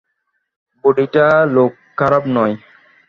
বুড়িটা 0.83 1.27
লোক 1.55 1.71
খারাপ 1.97 2.23
নয়। 2.35 2.55